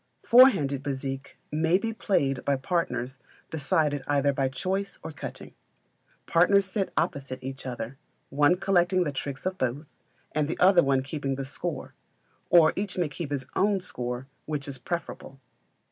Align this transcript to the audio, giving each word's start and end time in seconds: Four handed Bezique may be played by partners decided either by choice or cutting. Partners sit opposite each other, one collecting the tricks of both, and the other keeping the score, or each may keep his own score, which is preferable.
Four 0.23 0.49
handed 0.49 0.81
Bezique 0.81 1.37
may 1.51 1.77
be 1.77 1.93
played 1.93 2.43
by 2.43 2.55
partners 2.55 3.19
decided 3.51 4.01
either 4.07 4.33
by 4.33 4.49
choice 4.49 4.97
or 5.03 5.11
cutting. 5.11 5.53
Partners 6.25 6.65
sit 6.65 6.91
opposite 6.97 7.37
each 7.43 7.67
other, 7.67 7.97
one 8.31 8.55
collecting 8.55 9.03
the 9.03 9.11
tricks 9.11 9.45
of 9.45 9.59
both, 9.59 9.85
and 10.31 10.47
the 10.47 10.57
other 10.59 10.81
keeping 11.03 11.35
the 11.35 11.45
score, 11.45 11.93
or 12.49 12.73
each 12.75 12.97
may 12.97 13.09
keep 13.09 13.29
his 13.29 13.45
own 13.55 13.79
score, 13.79 14.25
which 14.47 14.67
is 14.67 14.79
preferable. 14.79 15.39